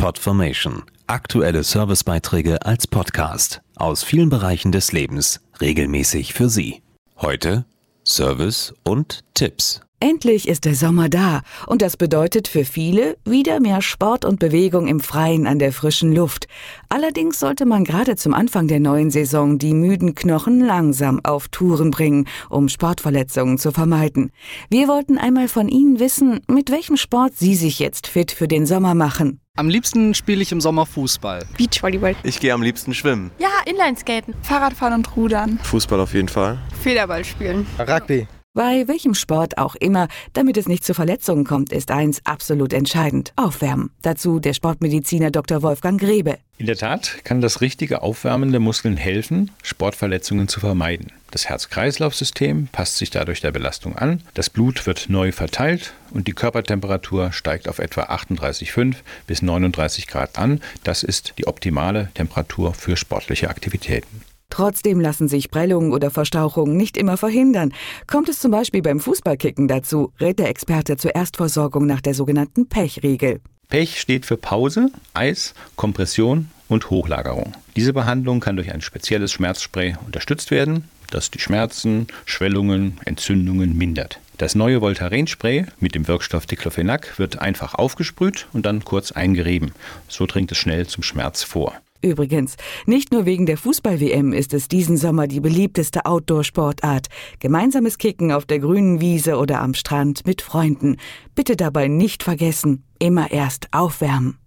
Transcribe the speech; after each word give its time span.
Podformation. 0.00 0.84
Aktuelle 1.06 1.62
Servicebeiträge 1.62 2.64
als 2.64 2.86
Podcast 2.86 3.60
aus 3.76 4.02
vielen 4.02 4.30
Bereichen 4.30 4.72
des 4.72 4.92
Lebens 4.92 5.42
regelmäßig 5.60 6.32
für 6.32 6.48
Sie. 6.48 6.80
Heute 7.18 7.66
Service 8.10 8.74
und 8.82 9.20
Tipps. 9.34 9.80
Endlich 10.00 10.48
ist 10.48 10.64
der 10.64 10.74
Sommer 10.74 11.08
da 11.08 11.42
und 11.66 11.80
das 11.80 11.96
bedeutet 11.96 12.48
für 12.48 12.64
viele 12.64 13.16
wieder 13.24 13.60
mehr 13.60 13.82
Sport 13.82 14.24
und 14.24 14.40
Bewegung 14.40 14.88
im 14.88 14.98
Freien 14.98 15.46
an 15.46 15.60
der 15.60 15.72
frischen 15.72 16.12
Luft. 16.12 16.48
Allerdings 16.88 17.38
sollte 17.38 17.66
man 17.66 17.84
gerade 17.84 18.16
zum 18.16 18.34
Anfang 18.34 18.66
der 18.66 18.80
neuen 18.80 19.10
Saison 19.10 19.58
die 19.58 19.74
müden 19.74 20.14
Knochen 20.14 20.58
langsam 20.58 21.20
auf 21.22 21.48
Touren 21.48 21.90
bringen, 21.92 22.26
um 22.48 22.68
Sportverletzungen 22.68 23.58
zu 23.58 23.70
vermeiden. 23.70 24.32
Wir 24.70 24.88
wollten 24.88 25.16
einmal 25.16 25.46
von 25.46 25.68
Ihnen 25.68 26.00
wissen, 26.00 26.40
mit 26.48 26.72
welchem 26.72 26.96
Sport 26.96 27.34
Sie 27.36 27.54
sich 27.54 27.78
jetzt 27.78 28.08
fit 28.08 28.32
für 28.32 28.48
den 28.48 28.66
Sommer 28.66 28.94
machen. 28.94 29.38
Am 29.56 29.68
liebsten 29.68 30.14
spiele 30.14 30.40
ich 30.40 30.50
im 30.50 30.60
Sommer 30.60 30.86
Fußball. 30.86 31.44
Beachvolleyball. 31.58 32.16
Ich 32.22 32.40
gehe 32.40 32.54
am 32.54 32.62
liebsten 32.62 32.94
schwimmen. 32.94 33.30
Ja, 33.38 33.50
Inlineskaten. 33.66 34.34
Fahrradfahren 34.42 34.94
und 34.94 35.16
Rudern. 35.16 35.60
Fußball 35.62 36.00
auf 36.00 36.14
jeden 36.14 36.28
Fall. 36.28 36.58
Federball 36.80 37.24
spielen. 37.24 37.66
Rugby. 37.78 38.26
Bei 38.52 38.88
welchem 38.88 39.14
Sport 39.14 39.58
auch 39.58 39.76
immer, 39.76 40.08
damit 40.32 40.56
es 40.56 40.66
nicht 40.66 40.84
zu 40.84 40.92
Verletzungen 40.92 41.44
kommt, 41.44 41.72
ist 41.72 41.92
eins 41.92 42.20
absolut 42.24 42.72
entscheidend. 42.72 43.32
Aufwärmen. 43.36 43.90
Dazu 44.02 44.40
der 44.40 44.54
Sportmediziner 44.54 45.30
Dr. 45.30 45.62
Wolfgang 45.62 46.00
Grebe. 46.00 46.36
In 46.58 46.66
der 46.66 46.76
Tat 46.76 47.18
kann 47.22 47.40
das 47.40 47.60
richtige 47.60 48.02
Aufwärmen 48.02 48.50
der 48.50 48.58
Muskeln 48.58 48.96
helfen, 48.96 49.52
Sportverletzungen 49.62 50.48
zu 50.48 50.58
vermeiden. 50.58 51.12
Das 51.30 51.48
Herz-Kreislauf-System 51.48 52.68
passt 52.72 52.96
sich 52.96 53.10
dadurch 53.10 53.40
der 53.40 53.52
Belastung 53.52 53.96
an, 53.96 54.20
das 54.34 54.50
Blut 54.50 54.84
wird 54.84 55.08
neu 55.08 55.30
verteilt 55.30 55.94
und 56.10 56.26
die 56.26 56.32
Körpertemperatur 56.32 57.30
steigt 57.30 57.68
auf 57.68 57.78
etwa 57.78 58.02
38,5 58.06 58.96
bis 59.28 59.42
39 59.42 60.08
Grad 60.08 60.38
an. 60.38 60.60
Das 60.82 61.04
ist 61.04 61.34
die 61.38 61.46
optimale 61.46 62.10
Temperatur 62.14 62.74
für 62.74 62.96
sportliche 62.96 63.48
Aktivitäten. 63.48 64.22
Trotzdem 64.50 65.00
lassen 65.00 65.28
sich 65.28 65.50
Prellungen 65.50 65.92
oder 65.92 66.10
Verstauchungen 66.10 66.76
nicht 66.76 66.96
immer 66.96 67.16
verhindern. 67.16 67.72
Kommt 68.06 68.28
es 68.28 68.40
zum 68.40 68.50
Beispiel 68.50 68.82
beim 68.82 69.00
Fußballkicken 69.00 69.68
dazu, 69.68 70.12
rät 70.20 70.38
der 70.38 70.48
Experte 70.48 70.96
zur 70.96 71.14
Erstversorgung 71.14 71.86
nach 71.86 72.00
der 72.00 72.14
sogenannten 72.14 72.68
Pechregel. 72.68 73.40
Pech 73.68 74.00
steht 74.00 74.26
für 74.26 74.36
Pause, 74.36 74.90
Eis, 75.14 75.54
Kompression 75.76 76.50
und 76.68 76.90
Hochlagerung. 76.90 77.52
Diese 77.76 77.92
Behandlung 77.92 78.40
kann 78.40 78.56
durch 78.56 78.72
ein 78.72 78.80
spezielles 78.80 79.32
Schmerzspray 79.32 79.96
unterstützt 80.04 80.50
werden, 80.50 80.88
das 81.10 81.30
die 81.30 81.38
Schmerzen, 81.38 82.08
Schwellungen, 82.24 82.98
Entzündungen 83.04 83.78
mindert. 83.78 84.20
Das 84.38 84.54
neue 84.54 84.80
Voltaren-Spray 84.80 85.66
mit 85.78 85.94
dem 85.94 86.08
Wirkstoff 86.08 86.46
Diclofenac 86.46 87.18
wird 87.18 87.38
einfach 87.38 87.74
aufgesprüht 87.74 88.48
und 88.52 88.66
dann 88.66 88.84
kurz 88.84 89.12
eingerieben. 89.12 89.72
So 90.08 90.26
dringt 90.26 90.50
es 90.50 90.58
schnell 90.58 90.86
zum 90.86 91.02
Schmerz 91.02 91.42
vor. 91.42 91.74
Übrigens, 92.02 92.56
nicht 92.86 93.12
nur 93.12 93.26
wegen 93.26 93.44
der 93.44 93.58
Fußball-WM 93.58 94.32
ist 94.32 94.54
es 94.54 94.68
diesen 94.68 94.96
Sommer 94.96 95.26
die 95.26 95.40
beliebteste 95.40 96.06
Outdoor-Sportart. 96.06 97.08
Gemeinsames 97.40 97.98
Kicken 97.98 98.32
auf 98.32 98.46
der 98.46 98.58
grünen 98.58 99.00
Wiese 99.00 99.36
oder 99.36 99.60
am 99.60 99.74
Strand 99.74 100.26
mit 100.26 100.40
Freunden. 100.40 100.96
Bitte 101.34 101.56
dabei 101.56 101.88
nicht 101.88 102.22
vergessen, 102.22 102.84
immer 102.98 103.30
erst 103.30 103.68
aufwärmen. 103.72 104.39